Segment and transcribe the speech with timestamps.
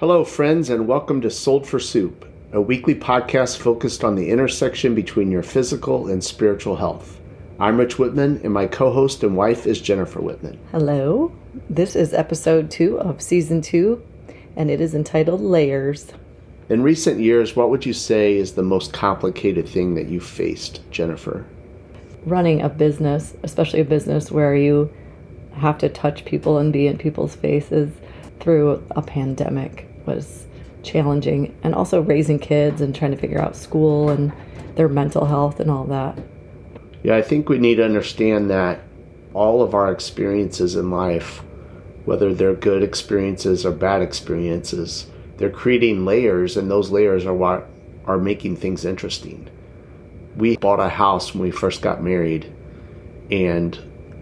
[0.00, 4.94] Hello, friends, and welcome to Sold for Soup, a weekly podcast focused on the intersection
[4.94, 7.20] between your physical and spiritual health.
[7.60, 10.58] I'm Rich Whitman, and my co host and wife is Jennifer Whitman.
[10.70, 11.30] Hello.
[11.68, 14.02] This is episode two of season two,
[14.56, 16.10] and it is entitled Layers.
[16.70, 20.80] In recent years, what would you say is the most complicated thing that you faced,
[20.90, 21.44] Jennifer?
[22.24, 24.90] Running a business, especially a business where you
[25.52, 27.92] have to touch people and be in people's faces
[28.40, 30.46] through a pandemic, was
[30.82, 31.54] challenging.
[31.62, 34.32] And also raising kids and trying to figure out school and
[34.76, 36.16] their mental health and all that.
[37.02, 38.80] Yeah, I think we need to understand that
[39.32, 41.42] all of our experiences in life,
[42.04, 47.66] whether they're good experiences or bad experiences, they're creating layers, and those layers are what
[48.04, 49.48] are making things interesting.
[50.36, 52.52] We bought a house when we first got married,
[53.30, 53.78] and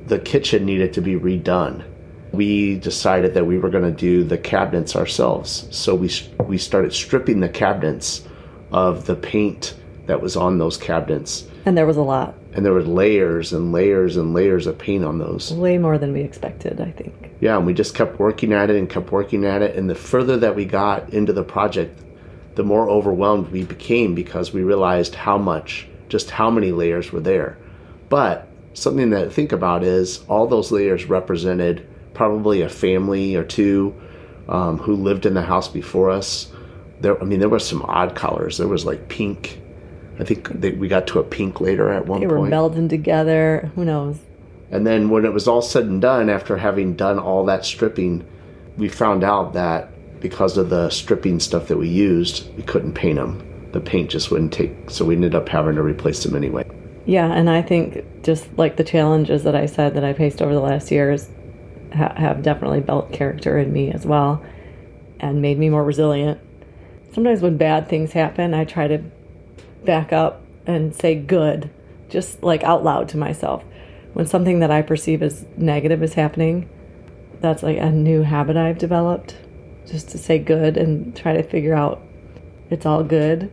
[0.06, 1.84] the kitchen needed to be redone.
[2.32, 6.10] We decided that we were going to do the cabinets ourselves, so we
[6.46, 8.22] we started stripping the cabinets
[8.70, 9.74] of the paint
[10.06, 13.72] that was on those cabinets And there was a lot, and there were layers and
[13.72, 15.52] layers and layers of paint on those.
[15.52, 17.30] way more than we expected, I think.
[17.40, 19.76] Yeah, and we just kept working at it and kept working at it.
[19.76, 22.00] And the further that we got into the project,
[22.54, 27.20] the more overwhelmed we became because we realized how much, just how many layers were
[27.20, 27.58] there.
[28.08, 33.94] But something to think about is all those layers represented probably a family or two
[34.48, 36.50] um, who lived in the house before us.
[37.00, 38.58] There, I mean, there were some odd colors.
[38.58, 39.60] There was like pink.
[40.18, 42.30] I think they, we got to a pink later at one point.
[42.30, 43.70] They were melding together.
[43.74, 44.18] Who knows?
[44.70, 48.26] And then when it was all said and done, after having done all that stripping,
[48.76, 53.16] we found out that because of the stripping stuff that we used, we couldn't paint
[53.16, 53.44] them.
[53.72, 56.68] The paint just wouldn't take, so we ended up having to replace them anyway.
[57.06, 60.52] Yeah, and I think just like the challenges that I said that I faced over
[60.52, 61.28] the last years
[61.94, 64.44] ha- have definitely built character in me as well
[65.20, 66.40] and made me more resilient.
[67.12, 69.02] Sometimes when bad things happen, I try to
[69.84, 71.70] back up and say good,
[72.08, 73.64] just like out loud to myself.
[74.12, 76.68] When something that I perceive as negative is happening,
[77.40, 79.36] that's like a new habit I've developed,
[79.86, 82.02] just to say good and try to figure out
[82.70, 83.50] it's all good.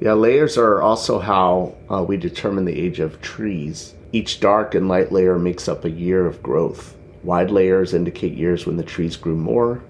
[0.00, 3.94] Yeah, layers are also how uh, we determine the age of trees.
[4.12, 6.96] Each dark and light layer makes up a year of growth.
[7.22, 9.82] Wide layers indicate years when the trees grew more,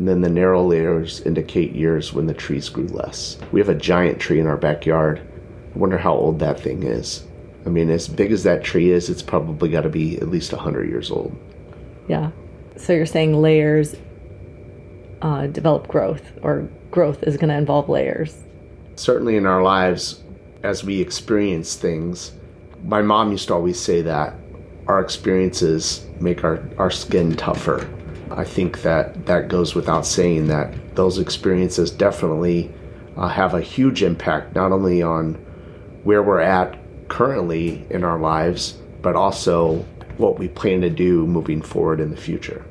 [0.00, 3.36] and then the narrow layers indicate years when the trees grew less.
[3.52, 5.20] We have a giant tree in our backyard.
[5.74, 7.26] I wonder how old that thing is.
[7.66, 10.54] I mean, as big as that tree is, it's probably got to be at least
[10.54, 11.36] 100 years old.
[12.08, 12.30] Yeah.
[12.78, 13.94] So you're saying layers
[15.20, 18.38] uh, develop growth, or growth is going to involve layers.
[18.96, 20.22] certainly in our lives
[20.62, 22.32] as we experience things
[22.84, 24.34] my mom used to always say that
[24.86, 27.86] our experiences make our, our skin tougher
[28.30, 32.72] i think that that goes without saying that those experiences definitely
[33.16, 35.34] uh, have a huge impact not only on
[36.04, 39.76] where we're at currently in our lives but also
[40.16, 42.64] what we plan to do moving forward in the future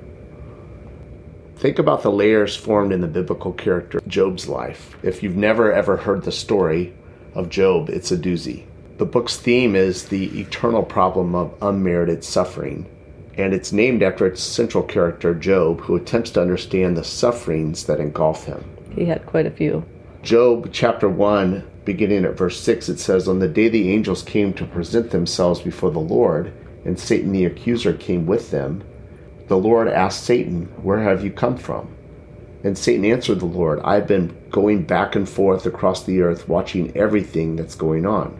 [1.59, 4.95] Think about the layers formed in the biblical character Job's life.
[5.03, 6.93] If you've never ever heard the story
[7.35, 8.63] of Job, it's a doozy.
[8.97, 12.85] The book's theme is the eternal problem of unmerited suffering,
[13.37, 17.99] and it's named after its central character, Job, who attempts to understand the sufferings that
[17.99, 18.63] engulf him.
[18.95, 19.85] He had quite a few.
[20.21, 24.53] Job chapter 1, beginning at verse 6, it says, On the day the angels came
[24.53, 26.53] to present themselves before the Lord,
[26.85, 28.83] and Satan the accuser came with them,
[29.47, 31.95] the Lord asked Satan, Where have you come from?
[32.63, 36.95] And Satan answered the Lord, I've been going back and forth across the earth, watching
[36.95, 38.37] everything that's going on.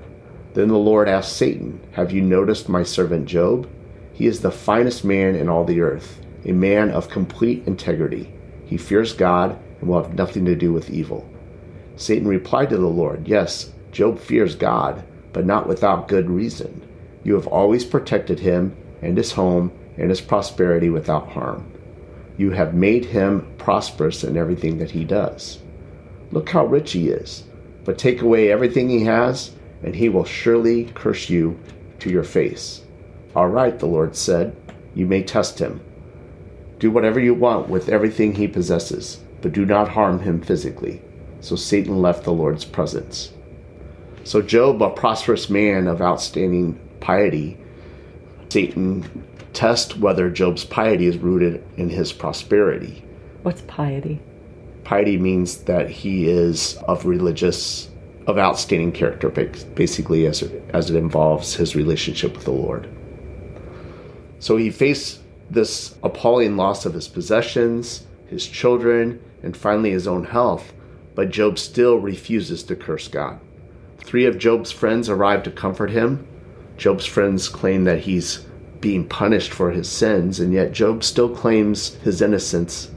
[0.54, 3.70] Then the Lord asked Satan, Have you noticed my servant Job?
[4.20, 8.30] He is the finest man in all the earth, a man of complete integrity.
[8.66, 11.26] He fears God and will have nothing to do with evil.
[11.96, 16.86] Satan replied to the Lord, Yes, Job fears God, but not without good reason.
[17.24, 21.72] You have always protected him and his home and his prosperity without harm.
[22.36, 25.60] You have made him prosperous in everything that he does.
[26.32, 27.46] Look how rich he is.
[27.86, 29.52] But take away everything he has,
[29.82, 31.58] and he will surely curse you
[32.00, 32.82] to your face.
[33.36, 34.56] All right, the Lord said,
[34.96, 35.82] you may test him.
[36.80, 41.02] Do whatever you want with everything he possesses, but do not harm him physically.
[41.42, 43.32] So Satan left the Lord's presence.
[44.24, 47.58] So Job, a prosperous man of outstanding piety,
[48.50, 53.04] Satan tests whether Job's piety is rooted in his prosperity.
[53.44, 54.22] What's piety?
[54.84, 57.90] Piety means that he is of religious,
[58.26, 62.90] of outstanding character, basically, as it, as it involves his relationship with the Lord.
[64.40, 70.26] So he faced this appalling loss of his possessions, his children, and finally his own
[70.26, 70.74] health,
[71.16, 73.40] but Job still refuses to curse God.
[73.98, 76.26] Three of Job's friends arrive to comfort him.
[76.78, 78.46] Job's friends claim that he's
[78.80, 82.90] being punished for his sins, and yet Job still claims his innocence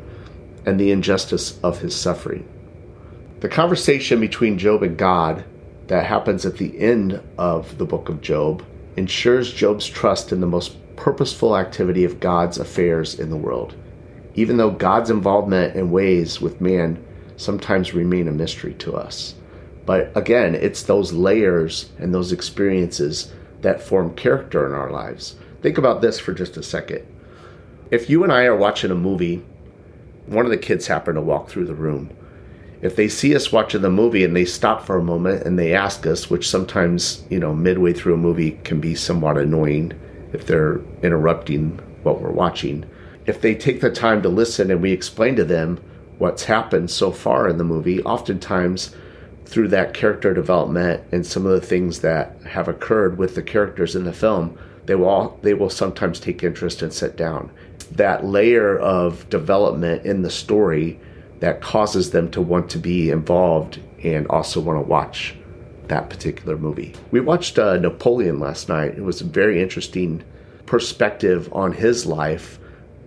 [0.65, 2.49] and the injustice of his suffering.
[3.41, 5.45] The conversation between Job and God
[5.89, 8.65] that happens at the end of the book of Job
[8.97, 13.75] ensures Job's trust in the most purposeful activity of God's affairs in the world,
[14.37, 17.05] even though God's involvement in ways with man
[17.37, 19.35] sometimes remain a mystery to us.
[19.85, 23.33] But again, it's those layers and those experiences
[23.63, 25.35] that form character in our lives.
[25.61, 27.05] Think about this for just a second.
[27.91, 29.45] If you and I are watching a movie,
[30.27, 32.17] one of the kids happen to walk through the room.
[32.81, 35.75] If they see us watching the movie and they stop for a moment and they
[35.75, 39.99] ask us, which sometimes, you know, midway through a movie can be somewhat annoying
[40.33, 42.85] if they're interrupting what we're watching.
[43.27, 45.81] If they take the time to listen and we explain to them
[46.19, 48.95] what's happened so far in the movie, oftentimes
[49.45, 53.95] through that character development and some of the things that have occurred with the characters
[53.95, 57.51] in the film, they will all, they will sometimes take interest and sit down.
[57.93, 60.99] That layer of development in the story
[61.41, 65.37] that causes them to want to be involved and also want to watch
[65.89, 66.95] that particular movie.
[67.11, 68.97] We watched uh, Napoleon last night.
[68.97, 70.25] It was a very interesting
[70.67, 72.59] perspective on his life.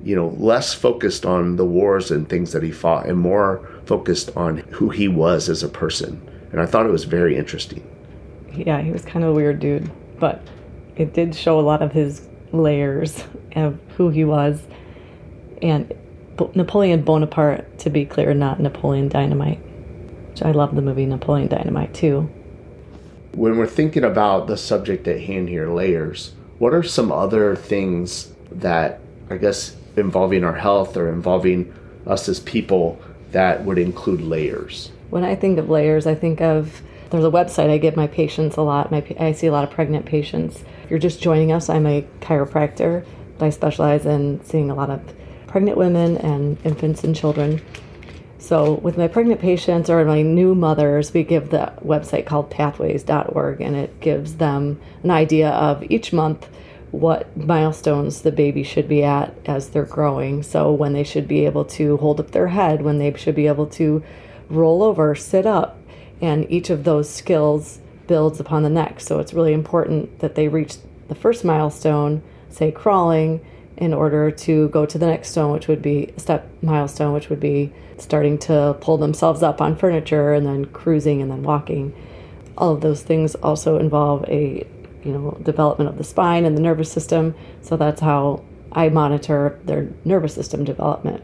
[0.04, 4.36] You know, less focused on the wars and things that he fought, and more focused
[4.38, 6.22] on who he was as a person.
[6.52, 7.84] And I thought it was very interesting.
[8.54, 9.90] Yeah, he was kind of a weird dude,
[10.20, 10.42] but
[10.96, 13.24] it did show a lot of his layers
[13.56, 14.62] of who he was.
[15.62, 15.92] And
[16.54, 19.60] Napoleon Bonaparte, to be clear, not Napoleon Dynamite.
[20.30, 22.30] Which I love the movie Napoleon Dynamite too.
[23.36, 28.32] When we're thinking about the subject at hand here, layers, what are some other things
[28.50, 31.74] that I guess involving our health or involving
[32.08, 32.98] us as people
[33.32, 34.90] that would include layers?
[35.10, 38.56] When I think of layers, I think of there's a website I give my patients
[38.56, 38.90] a lot.
[38.90, 40.64] My, I see a lot of pregnant patients.
[40.86, 43.06] If you're just joining us, I'm a chiropractor.
[43.42, 45.02] I specialize in seeing a lot of
[45.46, 47.62] pregnant women and infants and children.
[48.46, 53.60] So, with my pregnant patients or my new mothers, we give the website called pathways.org
[53.60, 56.48] and it gives them an idea of each month
[56.92, 60.44] what milestones the baby should be at as they're growing.
[60.44, 63.48] So, when they should be able to hold up their head, when they should be
[63.48, 64.04] able to
[64.48, 65.80] roll over, sit up,
[66.22, 69.08] and each of those skills builds upon the next.
[69.08, 70.76] So it's really important that they reach
[71.08, 72.22] the first milestone,
[72.52, 73.44] say crawling,
[73.78, 77.40] in order to go to the next stone, which would be step milestone, which would
[77.40, 81.94] be starting to pull themselves up on furniture and then cruising and then walking.
[82.58, 84.66] All of those things also involve a
[85.04, 87.36] you know development of the spine and the nervous system.
[87.62, 91.24] So that's how I monitor their nervous system development.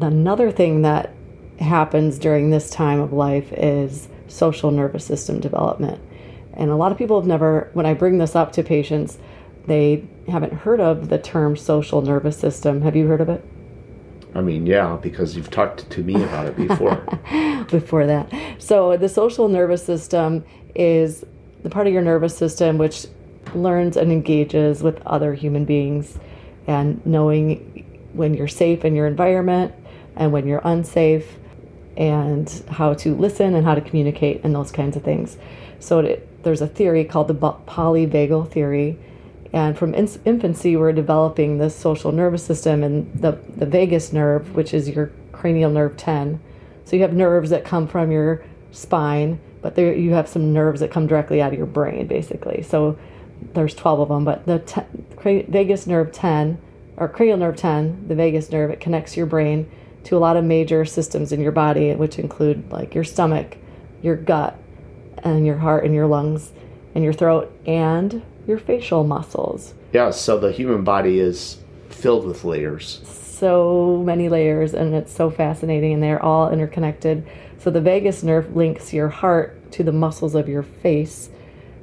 [0.00, 1.12] Another thing that
[1.60, 6.00] happens during this time of life is social nervous system development.
[6.54, 9.18] And a lot of people have never, when I bring this up to patients,
[9.66, 12.82] they haven't heard of the term social nervous system.
[12.82, 13.44] Have you heard of it?
[14.34, 16.96] I mean, yeah, because you've talked to me about it before.
[17.70, 18.32] before that.
[18.58, 20.44] So, the social nervous system
[20.74, 21.24] is
[21.62, 23.06] the part of your nervous system which
[23.54, 26.18] learns and engages with other human beings
[26.66, 29.74] and knowing when you're safe in your environment
[30.16, 31.38] and when you're unsafe
[31.96, 35.36] and how to listen and how to communicate and those kinds of things.
[35.78, 38.98] So it, there's a theory called the polyvagal theory.
[39.54, 44.56] And from in, infancy, we're developing this social nervous system and the, the vagus nerve,
[44.56, 46.40] which is your cranial nerve 10.
[46.84, 50.80] So you have nerves that come from your spine, but there you have some nerves
[50.80, 52.62] that come directly out of your brain, basically.
[52.62, 52.98] So
[53.52, 56.60] there's 12 of them, but the te- vagus nerve 10,
[56.96, 59.70] or cranial nerve 10, the vagus nerve, it connects your brain
[60.02, 63.56] to a lot of major systems in your body, which include like your stomach,
[64.02, 64.58] your gut,
[65.18, 66.50] and your heart and your lungs
[66.92, 69.74] and your throat and your facial muscles.
[69.92, 71.58] Yeah, so the human body is
[71.88, 73.00] filled with layers.
[73.04, 77.26] So many layers, and it's so fascinating, and they're all interconnected.
[77.58, 81.30] So the vagus nerve links your heart to the muscles of your face.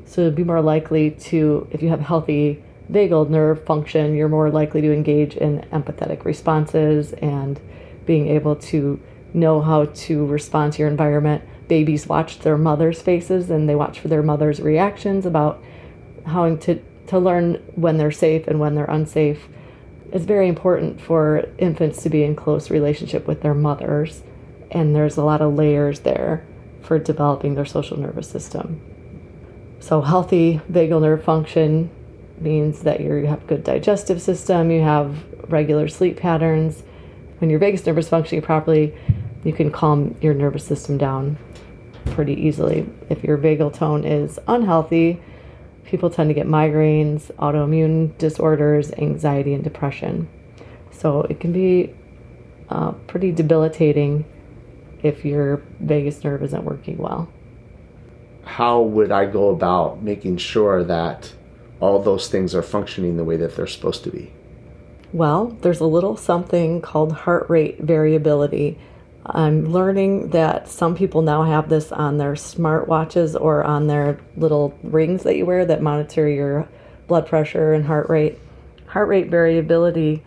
[0.05, 4.49] So to be more likely to, if you have healthy vagal nerve function, you're more
[4.49, 7.59] likely to engage in empathetic responses and
[8.05, 8.99] being able to
[9.33, 11.43] know how to respond to your environment.
[11.67, 15.63] Babies watch their mother's faces and they watch for their mother's reactions about
[16.25, 19.47] how to to learn when they're safe and when they're unsafe.
[20.13, 24.23] is very important for infants to be in close relationship with their mothers,
[24.71, 26.45] and there's a lot of layers there
[26.81, 28.81] for developing their social nervous system.
[29.79, 31.89] So, healthy vagal nerve function
[32.39, 35.17] means that you have good digestive system, you have
[35.49, 36.83] regular sleep patterns.
[37.39, 38.93] When your vagus nerve is functioning properly,
[39.43, 41.37] you can calm your nervous system down
[42.07, 42.87] pretty easily.
[43.09, 45.19] If your vagal tone is unhealthy,
[45.91, 50.27] people tend to get migraines, autoimmune disorders, anxiety, and depression.
[50.91, 51.93] So it can be
[52.69, 54.23] uh, pretty debilitating
[55.03, 57.29] if your vagus nerve isn't working well.
[58.45, 61.33] How would I go about making sure that
[61.81, 64.31] all those things are functioning the way that they're supposed to be?
[65.11, 68.79] Well, there's a little something called heart rate variability
[69.25, 74.77] I'm learning that some people now have this on their smartwatches or on their little
[74.83, 76.67] rings that you wear that monitor your
[77.07, 78.39] blood pressure and heart rate.
[78.87, 80.23] Heart rate variability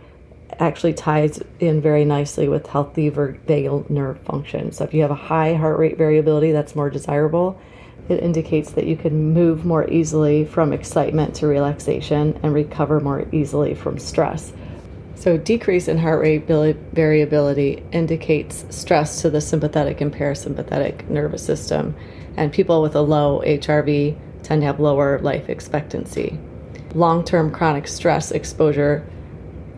[0.60, 4.70] actually ties in very nicely with healthy vagal nerve function.
[4.70, 7.60] So if you have a high heart rate variability, that's more desirable.
[8.08, 13.26] It indicates that you can move more easily from excitement to relaxation and recover more
[13.32, 14.52] easily from stress.
[15.24, 21.96] So, decrease in heart rate variability indicates stress to the sympathetic and parasympathetic nervous system,
[22.36, 26.38] and people with a low HRV tend to have lower life expectancy.
[26.92, 29.02] Long term chronic stress exposure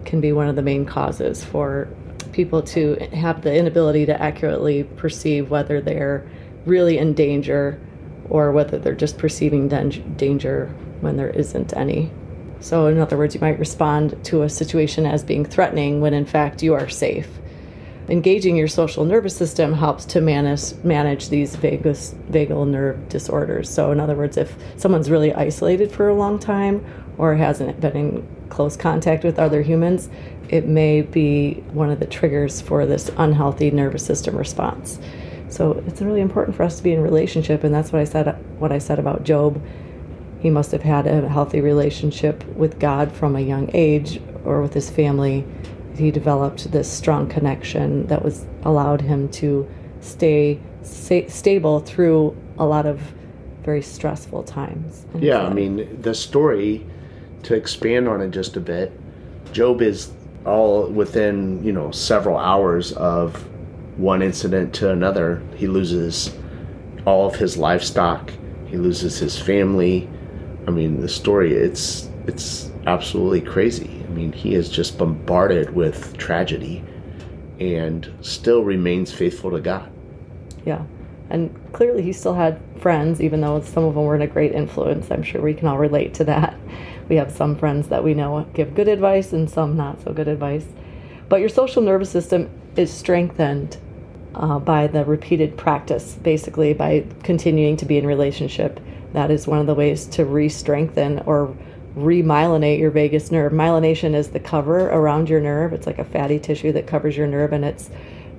[0.04, 1.86] can be one of the main causes for
[2.32, 6.28] people to have the inability to accurately perceive whether they're
[6.64, 7.80] really in danger
[8.28, 12.10] or whether they're just perceiving danger when there isn't any.
[12.66, 16.26] So, in other words, you might respond to a situation as being threatening when in
[16.26, 17.28] fact you are safe.
[18.08, 23.70] Engaging your social nervous system helps to manage, manage these vagus, vagal nerve disorders.
[23.70, 26.84] So, in other words, if someone's really isolated for a long time
[27.18, 30.10] or hasn't been in close contact with other humans,
[30.48, 34.98] it may be one of the triggers for this unhealthy nervous system response.
[35.50, 38.26] So, it's really important for us to be in relationship, and that's what I said.
[38.58, 39.62] What I said about Job
[40.46, 44.74] he must have had a healthy relationship with God from a young age or with
[44.74, 45.44] his family.
[45.96, 52.64] He developed this strong connection that was allowed him to stay sta- stable through a
[52.64, 53.00] lot of
[53.64, 55.04] very stressful times.
[55.18, 56.86] Yeah, I mean, the story,
[57.42, 58.92] to expand on it just a bit,
[59.50, 60.12] Job is
[60.44, 63.48] all within, you know, several hours of
[63.96, 65.42] one incident to another.
[65.56, 66.32] He loses
[67.04, 68.30] all of his livestock,
[68.68, 70.08] he loses his family,
[70.66, 74.04] I mean, the story it's it's absolutely crazy.
[74.04, 76.84] I mean, he is just bombarded with tragedy
[77.60, 79.90] and still remains faithful to God.
[80.64, 80.84] Yeah.
[81.30, 85.10] And clearly he still had friends, even though some of them weren't a great influence.
[85.10, 86.56] I'm sure we can all relate to that.
[87.08, 90.28] We have some friends that we know give good advice and some not so good
[90.28, 90.66] advice.
[91.28, 93.76] But your social nervous system is strengthened
[94.34, 98.80] uh, by the repeated practice, basically, by continuing to be in relationship
[99.12, 101.54] that is one of the ways to re strengthen or
[101.96, 103.52] remyelinate your vagus nerve.
[103.52, 105.72] Myelination is the cover around your nerve.
[105.72, 107.90] It's like a fatty tissue that covers your nerve, and it's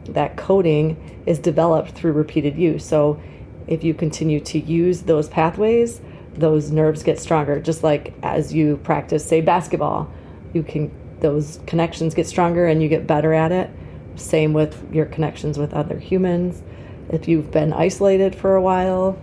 [0.09, 2.85] that coating is developed through repeated use.
[2.85, 3.19] So
[3.67, 6.01] if you continue to use those pathways,
[6.33, 7.59] those nerves get stronger.
[7.59, 10.09] Just like as you practice, say, basketball,
[10.53, 13.69] you can those connections get stronger and you get better at it.
[14.15, 16.61] Same with your connections with other humans.
[17.09, 19.19] If you've been isolated for a while,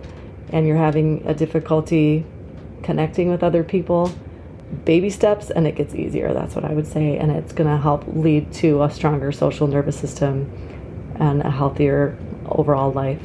[0.49, 2.25] and you're having a difficulty
[2.83, 4.11] connecting with other people,
[4.83, 6.33] baby steps and it gets easier.
[6.33, 7.17] That's what I would say.
[7.17, 10.51] And it's going to help lead to a stronger social nervous system
[11.19, 13.21] and a healthier overall life.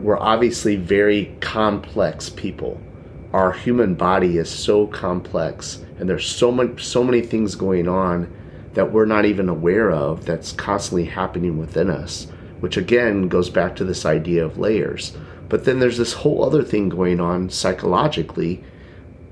[0.00, 2.80] We're obviously very complex people.
[3.32, 8.32] Our human body is so complex and there's so much so many things going on
[8.74, 12.28] that we're not even aware of that's constantly happening within us,
[12.60, 15.16] which again goes back to this idea of layers.
[15.48, 18.62] But then there's this whole other thing going on psychologically,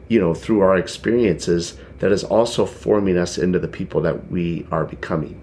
[0.09, 4.67] you know, through our experiences that is also forming us into the people that we
[4.71, 5.41] are becoming.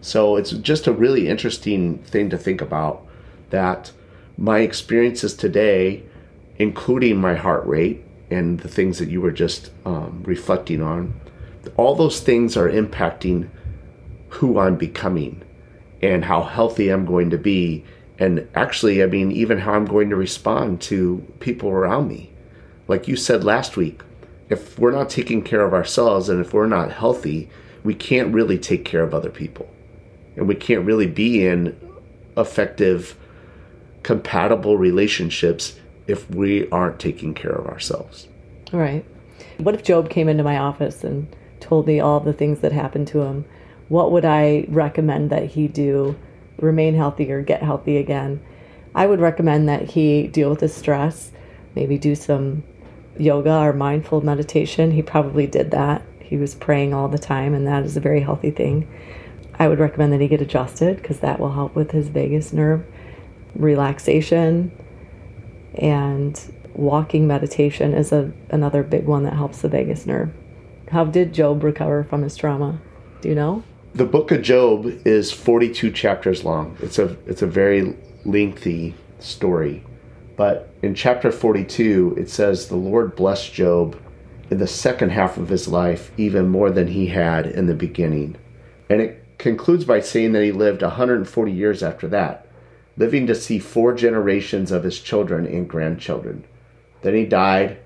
[0.00, 3.04] So it's just a really interesting thing to think about
[3.50, 3.92] that
[4.36, 6.04] my experiences today,
[6.56, 11.20] including my heart rate and the things that you were just um, reflecting on,
[11.76, 13.48] all those things are impacting
[14.28, 15.42] who I'm becoming
[16.02, 17.84] and how healthy I'm going to be
[18.18, 22.32] and actually, I mean, even how I'm going to respond to people around me.
[22.88, 24.02] Like you said last week,
[24.48, 27.48] if we're not taking care of ourselves and if we're not healthy,
[27.84, 29.68] we can't really take care of other people.
[30.36, 31.78] And we can't really be in
[32.36, 33.16] effective,
[34.02, 38.28] compatible relationships if we aren't taking care of ourselves.
[38.72, 39.04] Right.
[39.58, 43.06] What if Job came into my office and told me all the things that happened
[43.08, 43.44] to him?
[43.88, 46.16] What would I recommend that he do?
[46.58, 48.40] Remain healthy or get healthy again?
[48.94, 51.30] I would recommend that he deal with his stress,
[51.74, 52.64] maybe do some
[53.18, 54.90] yoga or mindful meditation.
[54.90, 56.02] He probably did that.
[56.20, 58.88] He was praying all the time, and that is a very healthy thing.
[59.58, 62.84] I would recommend that he get adjusted because that will help with his vagus nerve.
[63.54, 64.72] Relaxation
[65.74, 66.40] and
[66.74, 70.32] walking meditation is a, another big one that helps the vagus nerve.
[70.90, 72.80] How did Job recover from his trauma?
[73.20, 73.64] Do you know?
[73.94, 76.76] The book of Job is 42 chapters long.
[76.82, 79.82] It's a it's a very lengthy story.
[80.36, 84.00] But in chapter 42, it says the Lord blessed Job
[84.50, 88.36] in the second half of his life even more than he had in the beginning.
[88.90, 92.46] And it concludes by saying that he lived 140 years after that,
[92.96, 96.44] living to see four generations of his children and grandchildren.
[97.00, 97.78] Then he died,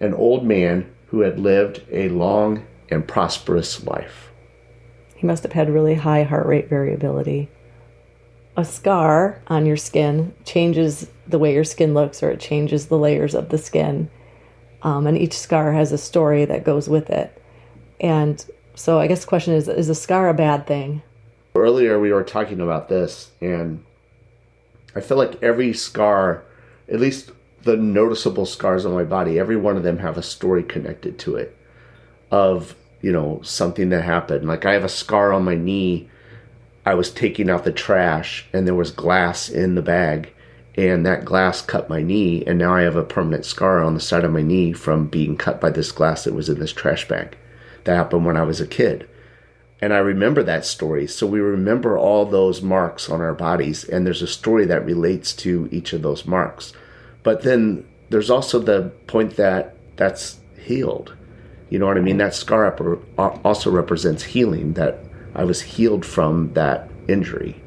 [0.00, 4.28] an old man who had lived a long and prosperous life.
[5.18, 7.48] He must have had really high heart rate variability.
[8.56, 12.96] A scar on your skin changes the way your skin looks, or it changes the
[12.96, 14.08] layers of the skin.
[14.82, 17.36] Um, and each scar has a story that goes with it.
[18.00, 18.44] And
[18.76, 21.02] so, I guess the question is is a scar a bad thing?
[21.56, 23.84] Earlier, we were talking about this, and
[24.94, 26.44] I feel like every scar,
[26.88, 27.32] at least
[27.64, 31.34] the noticeable scars on my body, every one of them have a story connected to
[31.34, 31.56] it
[32.30, 34.46] of, you know, something that happened.
[34.46, 36.08] Like I have a scar on my knee.
[36.84, 40.32] I was taking out the trash and there was glass in the bag
[40.74, 44.00] and that glass cut my knee and now I have a permanent scar on the
[44.00, 47.06] side of my knee from being cut by this glass that was in this trash
[47.06, 47.36] bag.
[47.84, 49.08] That happened when I was a kid.
[49.80, 51.06] And I remember that story.
[51.06, 55.32] So we remember all those marks on our bodies and there's a story that relates
[55.34, 56.72] to each of those marks.
[57.22, 61.14] But then there's also the point that that's healed.
[61.70, 62.16] You know what I mean?
[62.16, 62.80] That scar up
[63.44, 65.00] also represents healing, that
[65.34, 67.60] I was healed from that injury.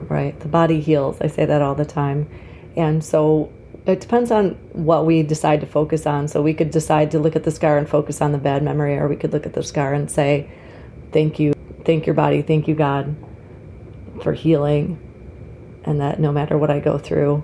[0.00, 0.38] Right.
[0.40, 1.20] The body heals.
[1.20, 2.28] I say that all the time.
[2.76, 3.52] And so
[3.86, 6.28] it depends on what we decide to focus on.
[6.28, 8.96] So we could decide to look at the scar and focus on the bad memory,
[8.96, 10.50] or we could look at the scar and say,
[11.12, 11.54] Thank you.
[11.84, 12.42] Thank your body.
[12.42, 13.16] Thank you, God,
[14.22, 14.98] for healing.
[15.84, 17.42] And that no matter what I go through,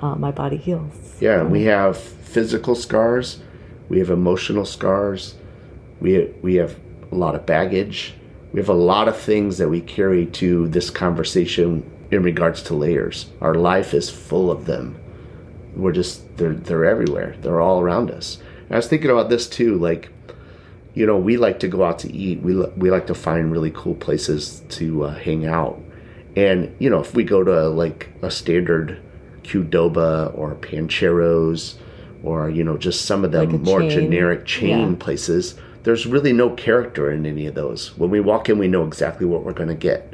[0.00, 0.92] uh, my body heals.
[1.20, 3.40] Yeah, we have physical scars,
[3.88, 5.34] we have emotional scars,
[6.00, 6.78] we we have
[7.10, 8.14] a lot of baggage,
[8.52, 12.74] we have a lot of things that we carry to this conversation in regards to
[12.74, 13.26] layers.
[13.40, 14.98] Our life is full of them.
[15.76, 17.36] We're just they're they're everywhere.
[17.40, 18.38] They're all around us.
[18.64, 20.10] And I was thinking about this too, like
[20.94, 22.40] you know, we like to go out to eat.
[22.42, 25.80] We we like to find really cool places to uh, hang out.
[26.34, 29.00] And you know, if we go to like a standard
[29.42, 31.76] Qdoba or Pancheros
[32.22, 33.90] or you know just some of the Like more chain.
[33.90, 34.96] generic chain Yeah.
[34.98, 35.54] places
[35.84, 37.96] there's really no character in any of those.
[37.96, 40.12] When we walk in we know exactly what we're going to get.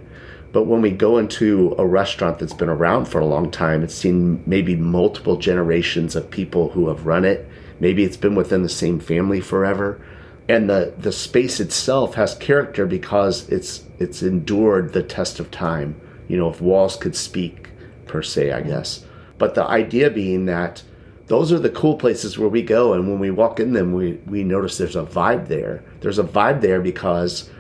[0.53, 3.95] But when we go into a restaurant that's been around for a long time it's
[3.95, 7.49] seen maybe multiple generations of people who have run it.
[7.81, 10.01] Maybe it's been within the same family forever.
[10.49, 15.97] And the the space itself has character because it's it's endured the test of time.
[16.29, 17.71] You know if walls could speak
[18.07, 19.05] per se i guess.
[19.39, 20.83] But the idea being that
[21.27, 24.13] those are the cool places where we go and when we walk in them we
[24.27, 25.83] we notice there's a vibe there.
[26.01, 27.51] There's a vibe there because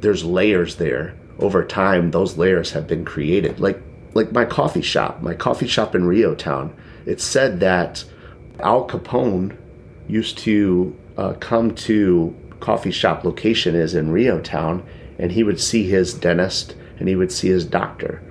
[0.00, 1.14] there's layers there.
[1.38, 3.60] Over time those layers have been created.
[3.60, 3.80] Like
[4.14, 6.74] like my coffee shop my coffee shop in REO Town
[7.06, 8.04] it's said that
[8.60, 9.56] al capone
[10.06, 14.84] used to uh, come to coffee shop location is in REO Town
[15.18, 18.22] and he would see his dentist and he would see his doctor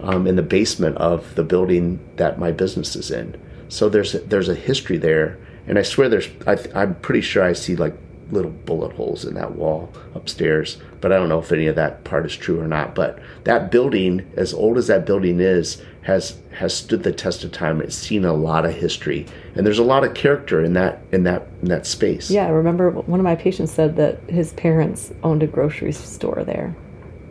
[0.00, 4.48] um, in the basement of the building that my business is in so there's there's
[4.48, 5.38] a history there.
[5.66, 7.94] And i swear there's I, i'm pretty sure i see like
[8.30, 12.04] little bullet holes in that wall upstairs but i don't know if any of that
[12.04, 12.94] part is true or not.
[12.94, 17.52] But that building as old as that building is has has stood the test of
[17.52, 17.80] time.
[17.80, 19.26] It's seen a lot of history.
[19.54, 22.30] And there's a lot of character in that in that in that space.
[22.30, 26.44] Yeah, I remember one of my patients said that his parents owned a grocery store
[26.44, 26.74] there,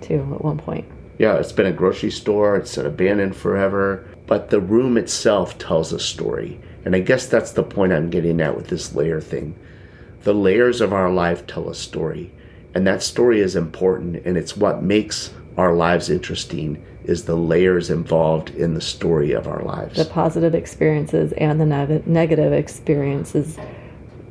[0.02, 0.86] too, at one point.
[1.20, 2.56] yeah it's been a grocery store.
[2.56, 6.60] It's been abandoned forever but the room itself tells a story.
[6.86, 9.56] And i guess that's the point i'm getting at with this layer thing.
[10.24, 12.34] The layers of our life tell a story
[12.74, 17.92] and that story is important and it's what makes our lives interesting is the layers
[17.92, 19.98] involved in the story of our lives.
[19.98, 23.60] The positive experiences and the neg- negative experiences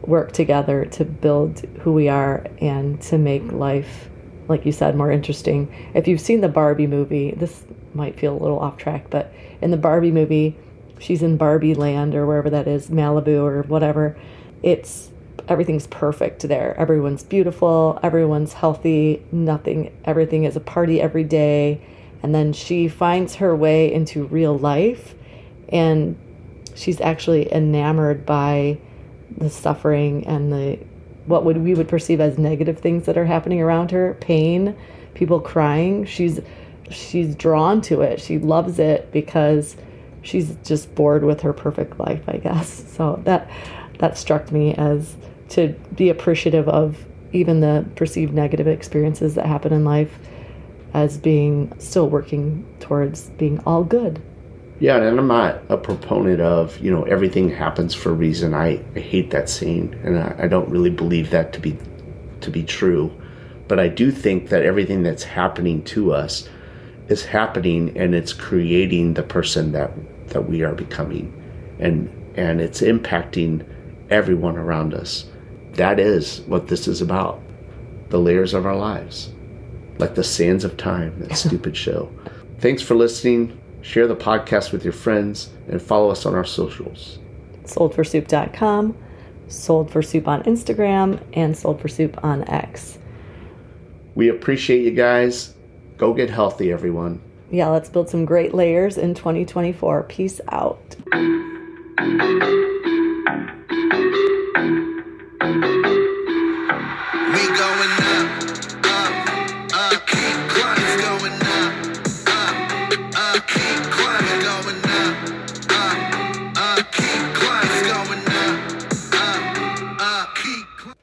[0.01, 4.11] work together to build who we are and to make life,
[4.49, 5.73] like you said, more interesting.
[5.95, 7.63] If you've seen the Barbie movie, this
[7.95, 10.57] might feel a little off track, but in the Barbie movie,
[10.99, 14.17] she's in Barbie land or wherever that is, Malibu or whatever.
[14.63, 15.11] It's
[15.49, 16.77] everything's perfect there.
[16.79, 21.81] Everyone's beautiful, everyone's healthy, nothing, everything is a party every day.
[22.23, 25.15] And then she finds her way into real life
[25.69, 26.17] and
[26.75, 28.79] she's actually enamored by
[29.37, 30.79] the suffering and the
[31.27, 34.77] what would we would perceive as negative things that are happening around her, pain,
[35.15, 36.05] people crying.
[36.05, 36.41] She's
[36.91, 38.21] she's drawn to it.
[38.21, 39.77] She loves it because
[40.23, 42.85] she's just bored with her perfect life, I guess.
[42.93, 43.51] So that
[43.99, 45.17] that struck me as
[45.51, 50.19] to be appreciative of even the perceived negative experiences that happen in life
[50.93, 54.21] as being still working towards being all good.
[54.79, 58.53] Yeah, and I'm not a proponent of, you know, everything happens for a reason.
[58.53, 61.79] I, I hate that saying, and I, I don't really believe that to be
[62.41, 63.13] to be true.
[63.69, 66.49] But I do think that everything that's happening to us
[67.13, 69.93] is happening and it's creating the person that
[70.29, 71.33] that we are becoming.
[71.79, 73.65] And and it's impacting
[74.11, 75.27] everyone around us.
[75.75, 77.41] That is what this is about.
[78.09, 79.31] The layers of our lives.
[79.99, 82.11] Like the sands of time, that stupid show.
[82.59, 83.59] Thanks for listening.
[83.83, 87.19] Share the podcast with your friends and follow us on our socials.
[87.65, 88.97] Soldforsoup.com,
[89.49, 92.99] Sold for Soup on Instagram, and Sold for Soup on X.
[94.15, 95.55] We appreciate you guys.
[96.03, 97.23] Go get healthy, everyone.
[97.53, 100.03] Yeah, let's build some great layers in 2024.
[100.03, 100.97] Peace out.